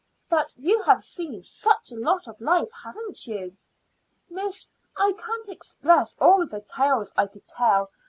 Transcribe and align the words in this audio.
But 0.31 0.51
you 0.57 0.81
have 0.81 1.03
seen 1.03 1.43
such 1.43 1.91
a 1.91 1.95
lot 1.95 2.27
of 2.27 2.41
life, 2.41 2.71
haven't 2.83 3.27
you?" 3.27 3.55
"Miss, 4.31 4.71
I 4.97 5.11
can't 5.15 5.47
express 5.49 6.17
all 6.19 6.43
the 6.47 6.59
tales 6.61 7.13
I 7.15 7.27
could 7.27 7.47
tell. 7.47 7.91